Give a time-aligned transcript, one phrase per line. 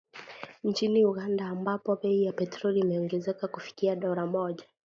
[0.63, 4.65] Nchini Uganda, ambapo bei ya petroli imeongezeka kufikia dola moja